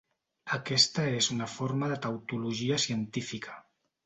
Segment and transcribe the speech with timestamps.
[0.55, 3.61] Aquesta és una forma de tautologia científica.